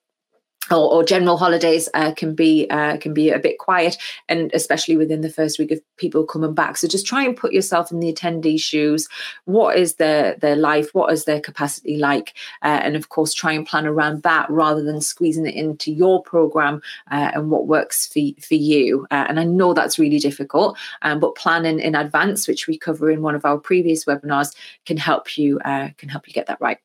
[0.71, 3.97] or, or, general holidays uh, can be uh, can be a bit quiet,
[4.29, 6.77] and especially within the first week of people coming back.
[6.77, 9.09] So just try and put yourself in the attendee shoes.
[9.45, 10.95] What is their their life?
[10.95, 12.35] What is their capacity like?
[12.63, 16.23] Uh, and of course, try and plan around that rather than squeezing it into your
[16.23, 19.07] program uh, and what works for for you.
[19.11, 23.11] Uh, and I know that's really difficult, um, but planning in advance, which we cover
[23.11, 26.61] in one of our previous webinars, can help you uh, can help you get that
[26.61, 26.79] right.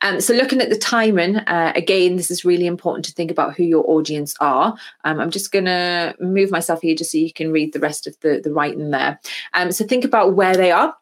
[0.00, 3.54] Um, so, looking at the timing, uh, again, this is really important to think about
[3.54, 4.74] who your audience are.
[5.04, 8.06] Um, I'm just going to move myself here just so you can read the rest
[8.06, 9.20] of the, the writing there.
[9.54, 10.94] Um, so, think about where they are.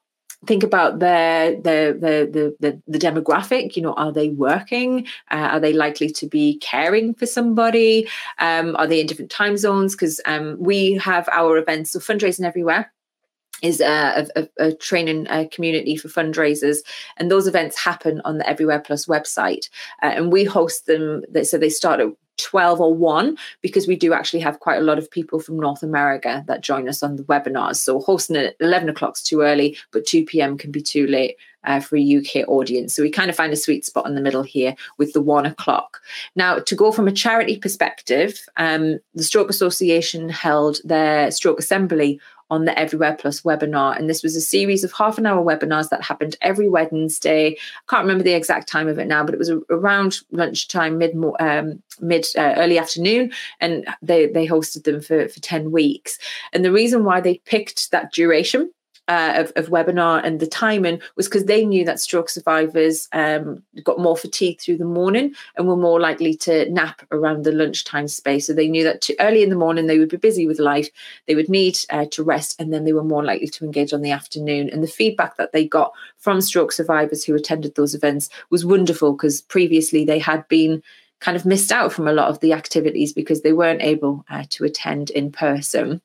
[0.46, 3.77] Think about their, their the, the, the demographic.
[3.77, 5.07] You know, are they working?
[5.31, 8.09] Uh, are they likely to be caring for somebody?
[8.38, 9.94] Um, are they in different time zones?
[9.94, 12.90] Because um, we have our events, so fundraising everywhere
[13.62, 16.79] is a, a, a training community for fundraisers
[17.16, 19.68] and those events happen on the everywhere plus website
[20.03, 22.09] uh, and we host them so they start at
[22.40, 25.83] 12 or 1 because we do actually have quite a lot of people from North
[25.83, 27.77] America that join us on the webinars.
[27.77, 30.57] So hosting at 11 o'clock's too early, but 2 p.m.
[30.57, 31.37] can be too late.
[31.62, 32.94] Uh, for a UK audience.
[32.94, 35.44] So we kind of find a sweet spot in the middle here with the one
[35.44, 36.01] o'clock.
[36.35, 42.18] Now, to go from a charity perspective, um, the Stroke Association held their stroke assembly
[42.51, 43.97] on the Everywhere Plus webinar.
[43.97, 47.53] And this was a series of half an hour webinars that happened every Wednesday.
[47.53, 51.17] I can't remember the exact time of it now, but it was around lunchtime, mid
[51.39, 56.19] um, mid uh, early afternoon, and they they hosted them for for ten weeks.
[56.53, 58.71] And the reason why they picked that duration
[59.11, 63.61] uh, of, of, webinar and the timing was because they knew that stroke survivors um,
[63.83, 68.07] got more fatigue through the morning and were more likely to nap around the lunchtime
[68.07, 68.46] space.
[68.46, 70.88] So they knew that too early in the morning they would be busy with life,
[71.27, 74.03] they would need uh, to rest, and then they were more likely to engage on
[74.03, 74.70] the afternoon.
[74.70, 79.14] And the feedback that they got from stroke survivors who attended those events was wonderful
[79.14, 80.85] because previously they had been
[81.18, 84.44] kind of missed out from a lot of the activities because they weren't able uh,
[84.51, 86.01] to attend in person.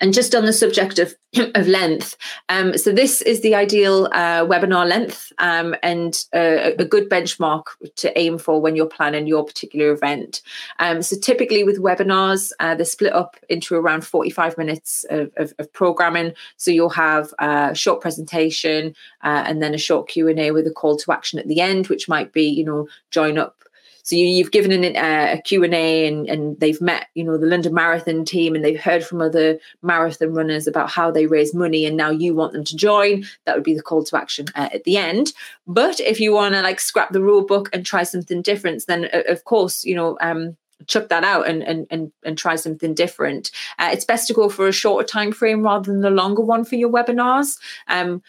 [0.00, 1.14] And just on the subject of,
[1.54, 2.16] of length,
[2.48, 7.64] um, so this is the ideal uh, webinar length um, and uh, a good benchmark
[7.96, 10.42] to aim for when you're planning your particular event.
[10.78, 15.52] Um, so typically with webinars, uh, they're split up into around 45 minutes of, of,
[15.58, 16.32] of programming.
[16.56, 20.96] So you'll have a short presentation uh, and then a short Q&A with a call
[20.98, 23.63] to action at the end, which might be, you know, join up
[24.04, 27.46] so you, have given an, uh, a Q&A and, and they've met, you know, the
[27.46, 31.86] London Marathon team and they've heard from other marathon runners about how they raise money
[31.86, 33.24] and now you want them to join.
[33.46, 35.32] That would be the call to action uh, at the end.
[35.66, 39.06] But if you want to like scrap the rule book and try something different, then
[39.06, 42.92] uh, of course, you know, um, chuck that out and and and, and try something
[42.92, 43.50] different.
[43.78, 46.64] Uh, it's best to go for a shorter time frame rather than the longer one
[46.64, 47.58] for your webinars.
[47.88, 48.22] Um,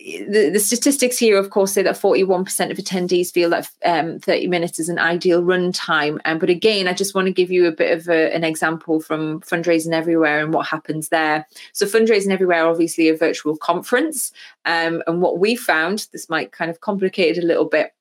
[0.00, 4.48] the, the, statistics here, of course, say that 41% of attendees feel that um, 30
[4.48, 6.20] minutes is an ideal run time.
[6.24, 9.00] Um, but again, I just want to give you a bit of a, an example
[9.00, 11.46] from Fundraising Everywhere and what happens there.
[11.72, 14.32] So, Fundraising Everywhere, obviously, a virtual conference.
[14.64, 17.94] Um, and what we found, this might kind of complicate it a little bit,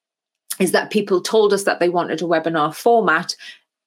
[0.60, 3.36] is that people told us that they wanted a webinar format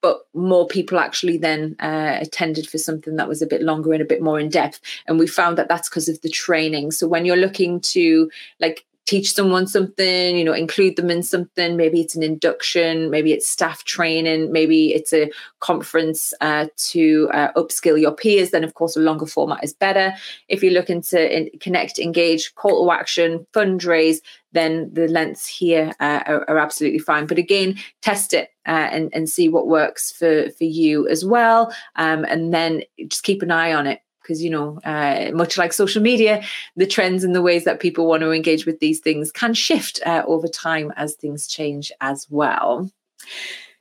[0.02, 4.02] but more people actually then uh, attended for something that was a bit longer and
[4.02, 4.80] a bit more in depth.
[5.06, 6.92] And we found that that's because of the training.
[6.92, 8.30] So when you're looking to
[8.60, 11.76] like teach someone something, you know, include them in something.
[11.76, 17.52] Maybe it's an induction, maybe it's staff training, maybe it's a conference uh, to uh,
[17.52, 18.50] upskill your peers.
[18.50, 20.12] Then, of course, a longer format is better.
[20.48, 24.18] If you're looking to in- connect, engage, call to action, fundraise,
[24.52, 27.26] then the lengths here uh, are, are, absolutely fine.
[27.26, 31.72] But again, test it uh, and, and see what works for, for you as well.
[31.96, 35.72] Um, and then just keep an eye on it because you know uh, much like
[35.72, 36.42] social media
[36.74, 40.00] the trends and the ways that people want to engage with these things can shift
[40.04, 42.90] uh, over time as things change as well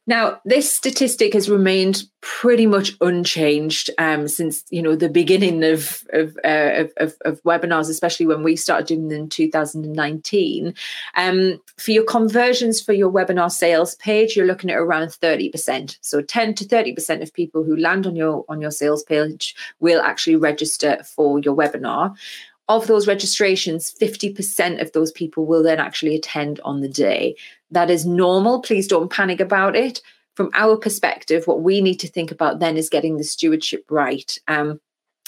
[0.07, 6.03] now, this statistic has remained pretty much unchanged um, since you know the beginning of
[6.13, 10.75] of, uh, of, of webinars, especially when we started doing them in 2019.
[11.15, 15.97] Um, for your conversions for your webinar sales page, you're looking at around 30%.
[16.01, 20.01] So 10 to 30% of people who land on your on your sales page will
[20.01, 22.15] actually register for your webinar
[22.67, 27.35] of those registrations, 50% of those people will then actually attend on the day.
[27.71, 28.61] That is normal.
[28.61, 30.01] Please don't panic about it.
[30.35, 34.37] From our perspective, what we need to think about then is getting the stewardship right.
[34.47, 34.81] Um,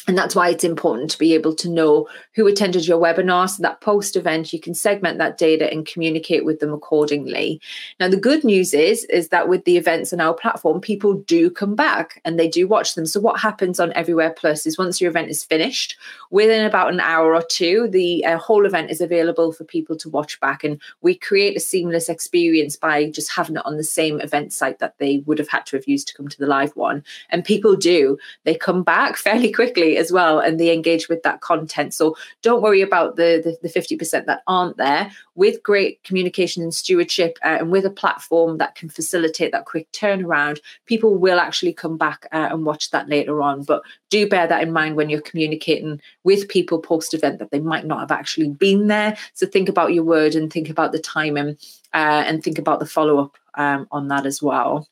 [0.07, 3.49] and that's why it's important to be able to know who attended your webinar.
[3.49, 7.59] So that post event, you can segment that data and communicate with them accordingly.
[7.99, 11.49] Now, the good news is, is that with the events on our platform, people do
[11.49, 13.05] come back and they do watch them.
[13.05, 15.97] So what happens on Everywhere Plus is once your event is finished,
[16.31, 20.09] within about an hour or two, the uh, whole event is available for people to
[20.09, 20.63] watch back.
[20.63, 24.79] And we create a seamless experience by just having it on the same event site
[24.79, 27.03] that they would have had to have used to come to the live one.
[27.29, 31.41] And people do, they come back fairly quickly as well and they engage with that
[31.41, 31.93] content.
[31.93, 35.11] So don't worry about the the, the 50% that aren't there.
[35.35, 39.89] With great communication and stewardship uh, and with a platform that can facilitate that quick
[39.91, 43.63] turnaround people will actually come back uh, and watch that later on.
[43.63, 47.59] But do bear that in mind when you're communicating with people post event that they
[47.59, 49.17] might not have actually been there.
[49.33, 51.57] So think about your word and think about the timing
[51.93, 54.87] uh, and think about the follow up um, on that as well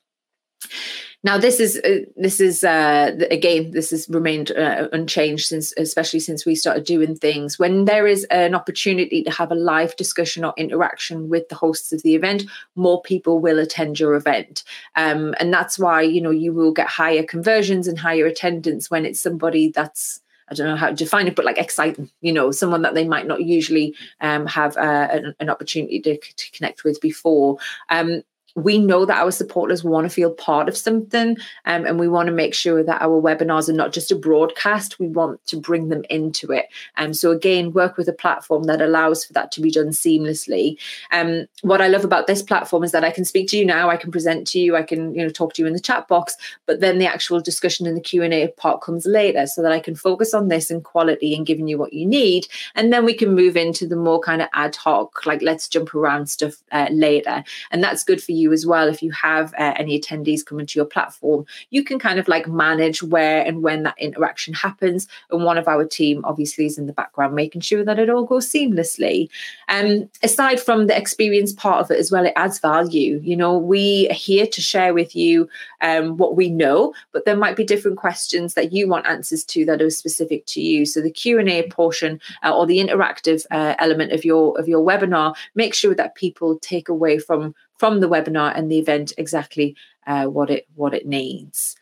[1.25, 6.19] now, this is uh, this is uh, again this has remained uh, unchanged since, especially
[6.19, 7.57] since we started doing things.
[7.57, 11.91] When there is an opportunity to have a live discussion or interaction with the hosts
[11.91, 12.43] of the event,
[12.75, 14.63] more people will attend your event,
[14.95, 19.03] um, and that's why you know you will get higher conversions and higher attendance when
[19.03, 22.51] it's somebody that's I don't know how to define it, but like exciting, you know,
[22.51, 26.83] someone that they might not usually um, have uh, an, an, opportunity to, to, connect
[26.83, 27.57] with before.
[27.89, 28.21] Um,
[28.56, 32.28] we know that our supporters want to feel part of something um, and we want
[32.28, 35.89] to make sure that our webinars are not just a broadcast we want to bring
[35.89, 36.68] them into it.
[36.98, 40.78] Um, so again work with a platform that allows for that to be done seamlessly.
[41.12, 43.89] Um, what i love about this platform is that i can speak to you now
[43.89, 46.08] i can present to you i can you know talk to you in the chat
[46.08, 49.80] box but then the actual discussion in the q&a part comes later so that i
[49.80, 53.13] can focus on this and quality and giving you what you need and then we
[53.13, 56.88] can move into the more kind of ad hoc like let's jump around stuff uh,
[56.91, 57.44] later.
[57.72, 58.88] And that's good for you as well.
[58.88, 62.47] If you have uh, any attendees coming to your platform you can kind of like
[62.47, 65.08] manage where and when that interaction happens.
[65.31, 68.25] And one of our team obviously is in the background making sure that it all
[68.25, 69.29] goes seamlessly.
[69.67, 73.19] And um, aside from the experience part of it as well it adds value.
[73.23, 75.49] You know we are here to share with you
[75.81, 79.65] um, what we know but there might be different questions that you want answers to
[79.65, 80.86] that are specific to you.
[80.86, 85.36] So the q&a portion uh, or the interactive uh, element of your of your webinar
[85.55, 89.75] make sure that people take away from from the webinar and the event exactly
[90.07, 91.75] uh, what it what it needs.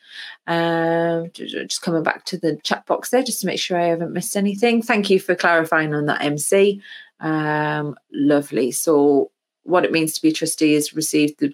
[0.48, 4.14] Um, just coming back to the chat box there, just to make sure I haven't
[4.14, 4.82] missed anything.
[4.82, 6.82] Thank you for clarifying on that, MC.
[7.20, 8.72] Um, lovely.
[8.72, 9.32] So,
[9.64, 11.54] what it means to be a trustee is received the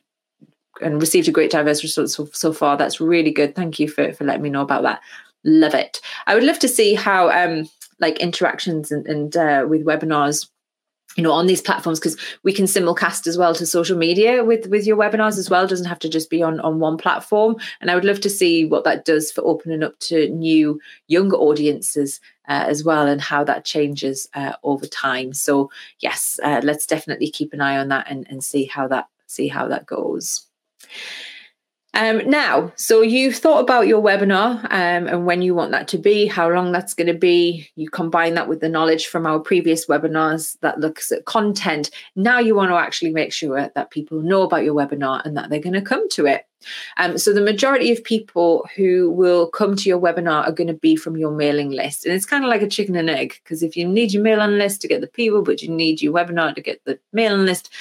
[0.82, 2.78] and received a great diverse response so, so far.
[2.78, 3.56] That's really good.
[3.56, 5.02] Thank you for for letting me know about that.
[5.44, 6.02] Love it.
[6.28, 10.48] I would love to see how um like interactions and, and uh, with webinars
[11.20, 14.68] you know on these platforms because we can simulcast as well to social media with
[14.68, 15.66] with your webinars as well.
[15.66, 17.58] It doesn't have to just be on on one platform.
[17.82, 21.36] And i would love to see what that does for opening up to new younger
[21.36, 25.34] audiences uh, as well and how that changes uh, over time.
[25.34, 29.10] So yes uh, let's definitely keep an eye on that and, and see how that
[29.28, 30.48] see how that goes
[31.96, 35.98] um, now, so you've thought about your webinar um, and when you want that to
[35.98, 37.68] be, how long that's going to be.
[37.76, 41.90] You combine that with the knowledge from our previous webinars that looks at content.
[42.16, 45.50] Now you want to actually make sure that people know about your webinar and that
[45.50, 46.46] they're going to come to it.
[46.98, 50.74] Um, so the majority of people who will come to your webinar are going to
[50.74, 52.06] be from your mailing list.
[52.06, 54.58] And it's kind of like a chicken and egg because if you need your mailing
[54.58, 57.72] list to get the people, but you need your webinar to get the mailing list,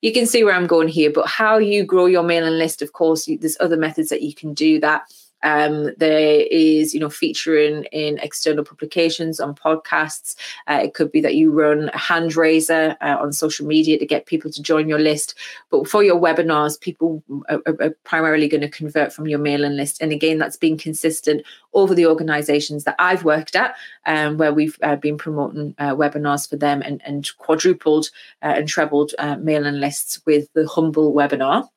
[0.00, 2.92] you can see where I'm going here, but how you grow your mailing list, of
[2.92, 5.12] course, there's other methods that you can do that.
[5.42, 10.34] Um, there is, you know, featuring in external publications on podcasts.
[10.66, 14.06] Uh, it could be that you run a hand raiser uh, on social media to
[14.06, 15.34] get people to join your list.
[15.70, 20.02] But for your webinars, people are, are primarily going to convert from your mailing list.
[20.02, 24.78] And again, that's been consistent over the organizations that I've worked at, um, where we've
[24.82, 28.10] uh, been promoting uh, webinars for them and, and quadrupled
[28.42, 31.68] uh, and trebled uh, mailing lists with the Humble webinar.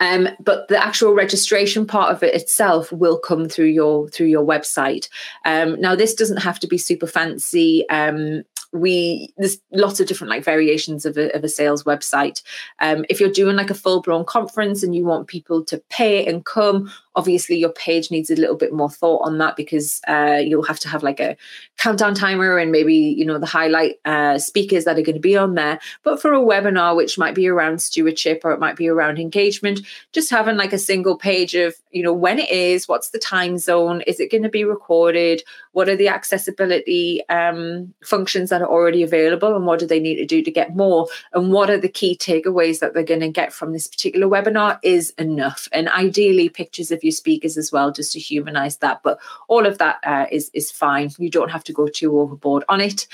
[0.00, 4.44] Um, but the actual registration part of it itself will come through your through your
[4.44, 5.08] website.
[5.44, 7.88] Um, now, this doesn't have to be super fancy.
[7.88, 12.42] Um, we there's lots of different like variations of a, of a sales website
[12.78, 16.44] um, if you're doing like a full-blown conference and you want people to pay and
[16.44, 20.62] come obviously your page needs a little bit more thought on that because uh, you'll
[20.62, 21.36] have to have like a
[21.76, 25.36] countdown timer and maybe you know the highlight uh, speakers that are going to be
[25.36, 25.78] on there.
[26.02, 29.80] But for a webinar which might be around stewardship or it might be around engagement
[30.12, 33.58] just having like a single page of you know when it is what's the time
[33.58, 38.68] zone is it going to be recorded what are the accessibility um, functions that are
[38.68, 41.06] already available and what do they need to do to get more?
[41.32, 44.78] And what are the key takeaways that they're going to get from this particular webinar
[44.82, 45.68] is enough.
[45.72, 49.02] And ideally pictures of your speakers as well just to humanize that.
[49.02, 51.10] But all of that uh, is is fine.
[51.18, 53.06] You don't have to go too overboard on it.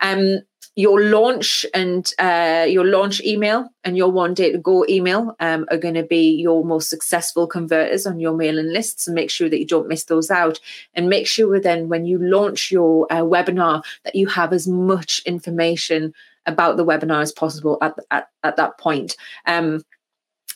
[0.00, 0.40] Um,
[0.74, 5.66] your launch and uh, your launch email and your one day to go email um,
[5.70, 9.50] are going to be your most successful converters on your mailing lists and make sure
[9.50, 10.58] that you don't miss those out.
[10.94, 15.20] And make sure then when you launch your uh, webinar that you have as much
[15.26, 16.14] information
[16.46, 19.16] about the webinar as possible at, at, at that point.
[19.46, 19.82] Um,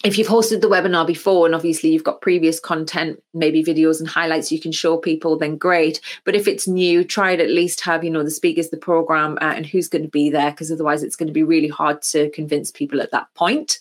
[0.04, 4.08] if you've hosted the webinar before and obviously you've got previous content maybe videos and
[4.08, 6.00] highlights you can show people then great.
[6.24, 9.38] But if it's new try to at least have you know the speakers the program
[9.40, 12.02] uh, and who's going to be there because otherwise it's going to be really hard
[12.02, 13.78] to convince people at that point.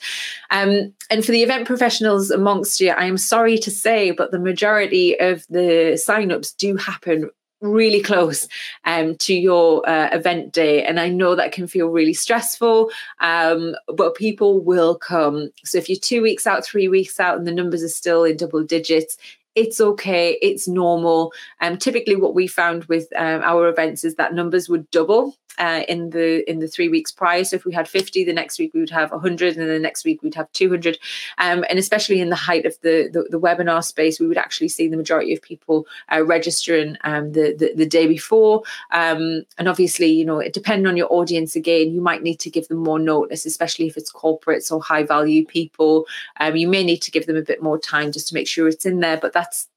[0.51, 4.39] Um, and for the event professionals amongst you i am sorry to say but the
[4.39, 7.29] majority of the sign-ups do happen
[7.65, 8.47] really close
[8.85, 10.83] um, to your uh, event day.
[10.83, 15.49] And I know that can feel really stressful, um, but people will come.
[15.63, 18.37] So if you're two weeks out, three weeks out, and the numbers are still in
[18.37, 19.17] double digits,
[19.55, 21.31] it's okay, it's normal.
[21.61, 25.81] Um, typically, what we found with um, our events is that numbers would double uh,
[25.87, 27.43] in the in the three weeks prior.
[27.43, 30.05] So if we had 50, the next week we would have 100, and the next
[30.05, 30.97] week we'd have 200.
[31.37, 34.69] Um, and especially in the height of the, the, the webinar space, we would actually
[34.69, 38.63] see the majority of people uh, registering um, the, the, the day before.
[38.91, 42.49] Um, and obviously, you know, it depending on your audience again, you might need to
[42.49, 46.05] give them more notice, especially if it's corporates or high value people.
[46.39, 48.67] Um, you may need to give them a bit more time just to make sure
[48.67, 49.17] it's in there.
[49.17, 49.67] But that's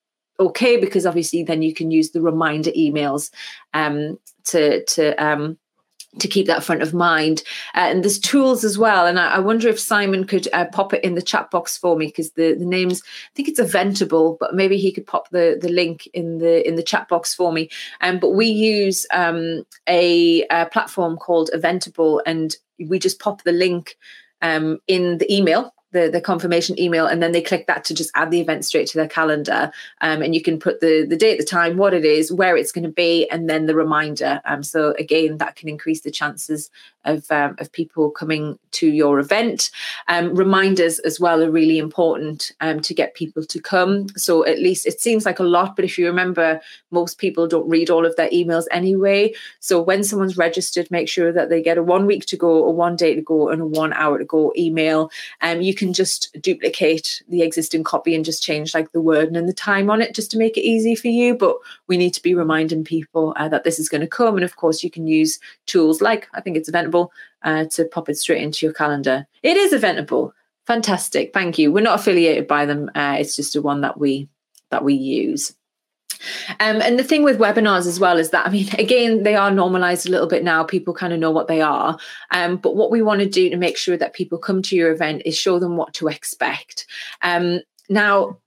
[0.40, 3.30] okay because obviously then you can use the reminder emails
[3.74, 5.58] um, to to um,
[6.18, 7.42] to keep that front of mind.
[7.74, 9.06] Uh, and there's tools as well.
[9.06, 11.96] And I, I wonder if Simon could uh, pop it in the chat box for
[11.96, 15.58] me because the, the name's I think it's Eventable, but maybe he could pop the,
[15.60, 17.68] the link in the in the chat box for me.
[18.00, 23.52] Um, but we use um, a, a platform called Eventable, and we just pop the
[23.52, 23.96] link
[24.40, 28.10] um, in the email the, the confirmation email and then they click that to just
[28.14, 29.72] add the event straight to their calendar.
[30.00, 32.72] Um, and you can put the the date the time what it is where it's
[32.72, 34.40] going to be and then the reminder.
[34.44, 36.70] Um, so again that can increase the chances
[37.04, 39.70] of um, of people coming to your event.
[40.08, 44.08] Um, reminders as well are really important um, to get people to come.
[44.10, 46.60] So at least it seems like a lot but if you remember
[46.90, 49.32] most people don't read all of their emails anyway.
[49.60, 52.70] So when someone's registered make sure that they get a one week to go a
[52.70, 55.10] one day to go and a one hour to go email.
[55.40, 59.48] Um, you can just duplicate the existing copy and just change like the word and
[59.48, 61.34] the time on it just to make it easy for you.
[61.34, 61.56] But
[61.86, 64.34] we need to be reminding people uh, that this is going to come.
[64.34, 67.08] And of course, you can use tools like I think it's Eventable
[67.42, 69.26] uh, to pop it straight into your calendar.
[69.42, 70.32] It is Eventable.
[70.66, 71.32] Fantastic.
[71.32, 71.72] Thank you.
[71.72, 72.90] We're not affiliated by them.
[72.94, 74.28] Uh, it's just a one that we
[74.70, 75.54] that we use.
[76.60, 79.50] Um, and the thing with webinars as well is that, I mean, again, they are
[79.50, 80.64] normalized a little bit now.
[80.64, 81.98] People kind of know what they are.
[82.30, 84.92] Um, but what we want to do to make sure that people come to your
[84.92, 86.86] event is show them what to expect.
[87.22, 88.38] Um, now,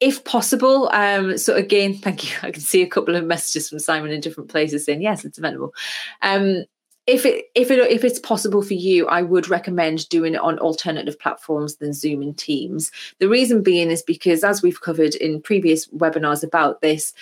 [0.00, 2.36] if possible, um, so again, thank you.
[2.42, 5.38] I can see a couple of messages from Simon in different places saying, yes, it's
[5.38, 5.72] available.
[6.20, 6.64] Um,
[7.06, 10.58] if it if it if it's possible for you, I would recommend doing it on
[10.58, 12.92] alternative platforms than Zoom and Teams.
[13.18, 17.12] The reason being is because as we've covered in previous webinars about this,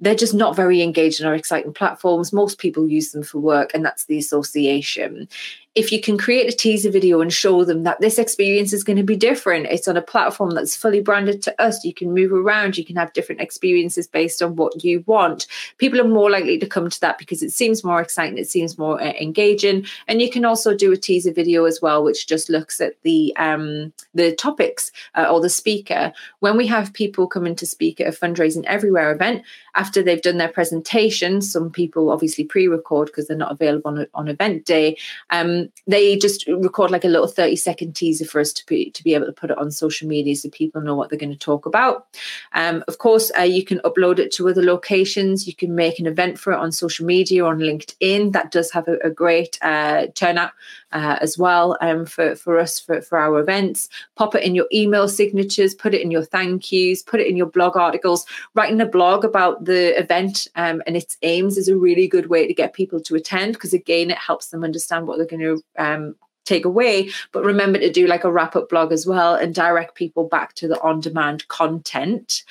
[0.00, 2.32] they're just not very engaged in our exciting platforms.
[2.32, 5.28] Most people use them for work, and that's the association.
[5.76, 8.96] If you can create a teaser video and show them that this experience is going
[8.96, 11.84] to be different, it's on a platform that's fully branded to us.
[11.84, 15.46] You can move around, you can have different experiences based on what you want.
[15.76, 18.78] People are more likely to come to that because it seems more exciting, it seems
[18.78, 22.48] more uh, engaging, and you can also do a teaser video as well, which just
[22.48, 26.10] looks at the um, the topics uh, or the speaker.
[26.40, 29.44] When we have people come in to speak at a fundraising everywhere event,
[29.76, 34.28] after they've done their presentation, some people obviously pre-record because they're not available on, on
[34.28, 34.96] event day.
[35.30, 39.04] Um, they just record like a little 30 second teaser for us to be to
[39.04, 41.38] be able to put it on social media so people know what they're going to
[41.38, 42.06] talk about.
[42.52, 45.46] Um, of course, uh, you can upload it to other locations.
[45.46, 48.32] You can make an event for it on social media or on LinkedIn.
[48.32, 50.52] That does have a, a great uh, turnout
[50.92, 53.88] uh, as well um, for, for us for, for our events.
[54.14, 57.36] Pop it in your email signatures, put it in your thank yous, put it in
[57.36, 58.24] your blog articles.
[58.54, 62.46] Writing a blog about the event um, and its aims is a really good way
[62.46, 65.62] to get people to attend because, again, it helps them understand what they're going to
[65.78, 67.10] um, take away.
[67.32, 70.54] But remember to do like a wrap up blog as well and direct people back
[70.54, 72.42] to the on demand content.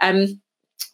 [0.00, 0.40] Um,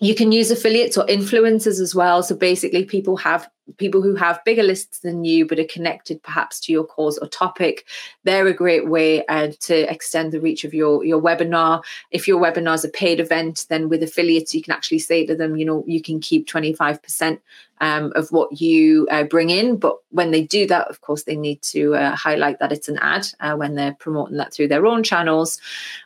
[0.00, 2.22] you can use affiliates or influencers as well.
[2.22, 6.58] So basically people have people who have bigger lists than you but are connected perhaps
[6.60, 7.84] to your cause or topic
[8.24, 11.82] they're a great way uh, to extend the reach of your your webinar.
[12.10, 15.34] If your webinar is a paid event then with affiliates you can actually say to
[15.34, 17.38] them you know you can keep 25%
[17.80, 21.36] um, of what you uh, bring in but when they do that of course they
[21.36, 24.86] need to uh, highlight that it's an ad uh, when they're promoting that through their
[24.86, 25.60] own channels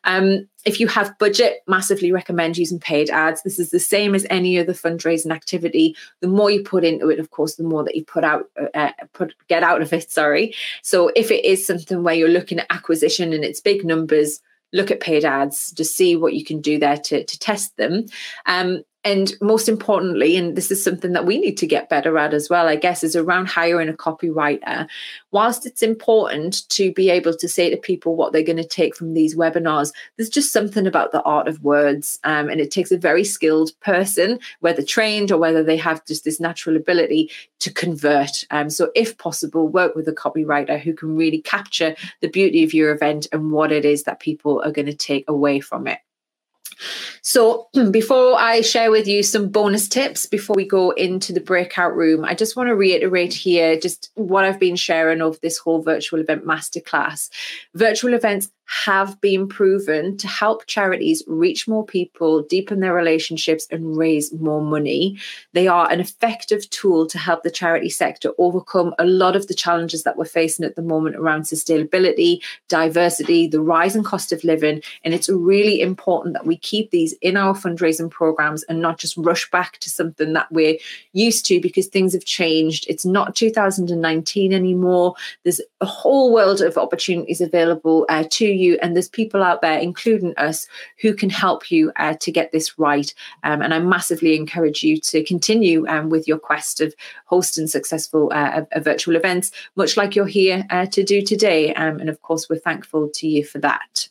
[0.04, 4.26] um, if you have budget massively recommend using paid ads this is the same as
[4.30, 7.96] any other fundraising activity the more you put into it of course the more that
[7.96, 10.10] you put out, uh, uh, put get out of it.
[10.22, 10.54] Sorry.
[10.82, 14.40] So if it is something where you're looking at acquisition and it's big numbers,
[14.72, 18.06] look at paid ads to see what you can do there to to test them.
[18.46, 22.32] Um, and most importantly, and this is something that we need to get better at
[22.32, 24.86] as well, I guess, is around hiring a copywriter.
[25.32, 28.94] Whilst it's important to be able to say to people what they're going to take
[28.94, 32.20] from these webinars, there's just something about the art of words.
[32.22, 36.24] Um, and it takes a very skilled person, whether trained or whether they have just
[36.24, 37.28] this natural ability
[37.58, 38.44] to convert.
[38.52, 42.72] Um, so, if possible, work with a copywriter who can really capture the beauty of
[42.72, 45.98] your event and what it is that people are going to take away from it.
[47.22, 51.96] So, before I share with you some bonus tips before we go into the breakout
[51.96, 55.82] room, I just want to reiterate here just what I've been sharing of this whole
[55.82, 57.30] virtual event masterclass.
[57.74, 63.96] Virtual events have been proven to help charities reach more people, deepen their relationships, and
[63.96, 65.18] raise more money.
[65.52, 69.54] They are an effective tool to help the charity sector overcome a lot of the
[69.54, 74.44] challenges that we're facing at the moment around sustainability, diversity, the rise in cost of
[74.44, 74.82] living.
[75.04, 79.16] And it's really important that we keep these in our fundraising programs and not just
[79.16, 80.78] rush back to something that we're
[81.12, 82.86] used to because things have changed.
[82.88, 85.14] It's not 2019 anymore.
[85.42, 89.78] There's a whole world of opportunities available uh, to you, and there's people out there,
[89.78, 90.66] including us,
[91.00, 93.12] who can help you uh, to get this right.
[93.44, 96.94] Um, and I massively encourage you to continue um, with your quest of
[97.26, 101.74] hosting successful uh, virtual events, much like you're here uh, to do today.
[101.74, 104.08] Um, and of course, we're thankful to you for that.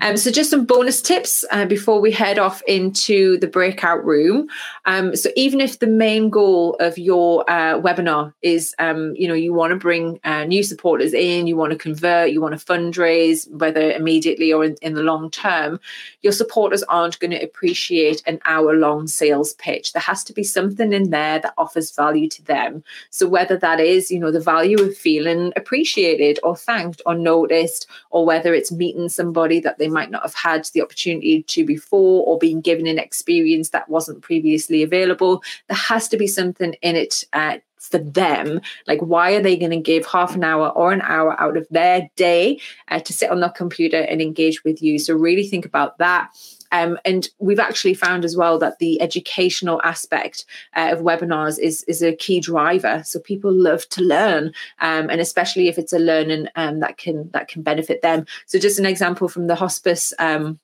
[0.00, 4.48] Um, so, just some bonus tips uh, before we head off into the breakout room.
[4.84, 9.34] Um, so, even if the main goal of your uh, webinar is, um, you know,
[9.34, 12.64] you want to bring uh, new supporters in, you want to convert, you want to
[12.64, 15.80] fundraise, whether immediately or in, in the long term,
[16.22, 19.92] your supporters aren't going to appreciate an hour long sales pitch.
[19.92, 22.84] There has to be something in there that offers value to them.
[23.10, 27.86] So, whether that is, you know, the value of feeling appreciated or thanked or noticed,
[28.10, 32.24] or whether it's meeting somebody that they might not have had the opportunity to before
[32.26, 35.42] or being given an experience that wasn't previously available.
[35.68, 38.60] There has to be something in it uh, for them.
[38.86, 41.66] Like, why are they going to give half an hour or an hour out of
[41.70, 44.98] their day uh, to sit on their computer and engage with you?
[44.98, 46.30] So, really think about that.
[46.72, 50.44] Um, and we've actually found as well that the educational aspect
[50.74, 53.02] uh, of webinars is is a key driver.
[53.04, 57.30] So people love to learn, um, and especially if it's a learning um, that can
[57.32, 58.26] that can benefit them.
[58.46, 60.58] So just an example from the hospice um,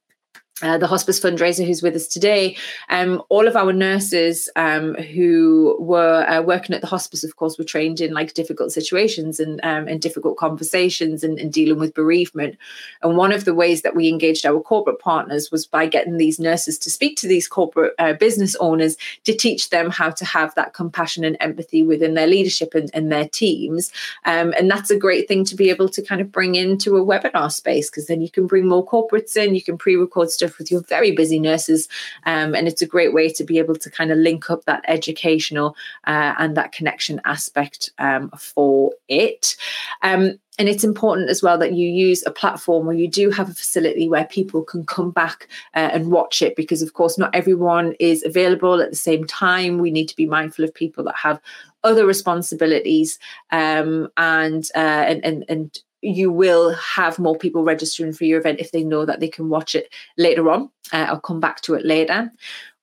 [0.63, 2.57] uh, the hospice fundraiser who's with us today,
[2.89, 7.59] um, all of our nurses um, who were uh, working at the hospice, of course,
[7.59, 11.95] were trained in like difficult situations and um, and difficult conversations and, and, dealing with
[11.95, 12.57] bereavement.
[13.03, 16.39] And one of the ways that we engaged our corporate partners was by getting these
[16.39, 20.55] nurses to speak to these corporate uh, business owners to teach them how to have
[20.55, 23.93] that compassion and empathy within their leadership and, and their teams.
[24.25, 27.05] Um, and that's a great thing to be able to kind of bring into a
[27.05, 30.71] webinar space because then you can bring more corporates in, you can pre-record stuff with
[30.71, 31.89] your very busy nurses.
[32.25, 34.85] Um, and it's a great way to be able to kind of link up that
[34.89, 35.77] educational
[36.07, 39.57] uh, and that connection aspect um, for it.
[40.03, 43.49] Um, and it's important as well that you use a platform where you do have
[43.49, 47.35] a facility where people can come back uh, and watch it because of course not
[47.35, 51.17] everyone is available at the same time we need to be mindful of people that
[51.17, 51.41] have
[51.85, 53.19] other responsibilities
[53.51, 58.61] um, and, uh, and and and you will have more people registering for your event
[58.61, 60.69] if they know that they can watch it later on.
[60.93, 62.31] Uh, I'll come back to it later.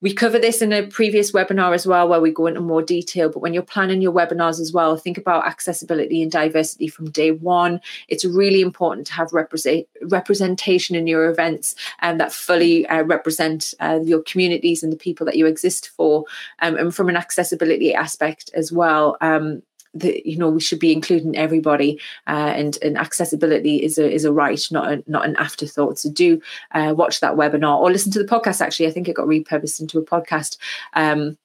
[0.02, 3.30] We cover this in a previous webinar as well, where we go into more detail.
[3.30, 7.32] But when you're planning your webinars as well, think about accessibility and diversity from day
[7.32, 7.82] one.
[8.08, 13.04] It's really important to have represent, representation in your events and um, that fully uh,
[13.04, 16.24] represent uh, your communities and the people that you exist for.
[16.60, 19.62] Um, and from an accessibility aspect as well, um,
[19.94, 24.26] that you know we should be including everybody uh, and and accessibility is a is
[24.26, 26.00] a right not a, not an afterthought.
[26.00, 28.88] So do uh, watch that webinar or listen to the podcast actually.
[28.88, 30.58] I think it got repurposed into a podcast
[30.94, 31.38] um,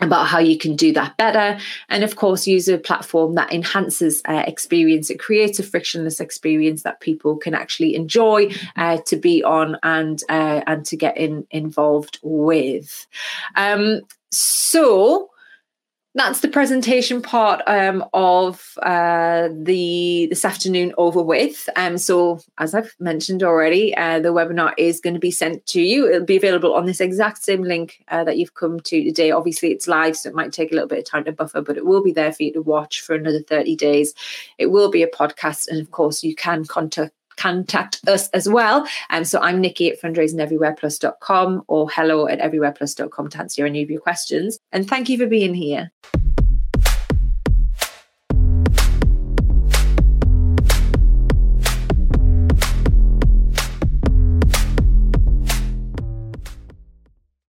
[0.00, 1.58] about how you can do that better.
[1.88, 6.82] And of course use a platform that enhances uh, experience it creates a frictionless experience
[6.82, 11.46] that people can actually enjoy uh, to be on and uh, and to get in
[11.50, 13.06] involved with.
[13.54, 15.30] Um, so
[16.16, 21.68] that's the presentation part um, of uh, the this afternoon over with.
[21.76, 25.80] Um, so as I've mentioned already, uh, the webinar is going to be sent to
[25.82, 26.08] you.
[26.08, 29.30] It'll be available on this exact same link uh, that you've come to today.
[29.30, 31.76] Obviously, it's live, so it might take a little bit of time to buffer, but
[31.76, 34.14] it will be there for you to watch for another 30 days.
[34.56, 38.86] It will be a podcast, and of course, you can contact contact us as well.
[39.10, 43.90] And um, so I'm Nikki at fundraisingeverywhereplus.com or hello at everywhereplus.com to answer any of
[43.90, 44.58] your questions.
[44.72, 45.92] And thank you for being here.